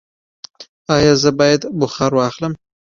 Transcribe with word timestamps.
ایا 0.95 1.13
زه 1.21 1.29
باید 1.39 1.61
بخار 1.79 2.11
واخلم؟ 2.15 2.53